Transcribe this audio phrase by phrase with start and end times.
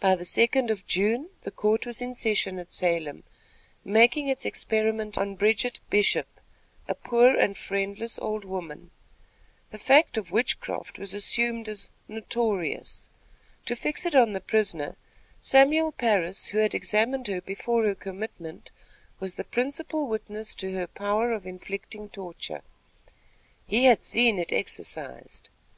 [0.00, 3.22] By the second of June, the court was in session at Salem,
[3.84, 6.40] making its experiment on Bridget Bishop,
[6.88, 8.92] a poor and friendless old woman.
[9.68, 13.10] The fact of witchcraft was assumed as "notorious."
[13.66, 14.96] To fix it on the prisoner,
[15.42, 18.70] Samuel Parris, who had examined her before her commitment,
[19.20, 22.62] was the principal witness to her power of inflicting torture.
[23.66, 25.50] He had seen it exercised.